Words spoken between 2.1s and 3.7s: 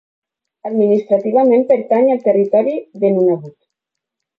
al territori de Nunavut.